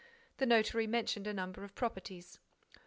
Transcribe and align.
The 0.37 0.47
notary 0.47 0.87
mentioned 0.87 1.27
a 1.27 1.33
number 1.35 1.63
of 1.63 1.75
properties. 1.75 2.39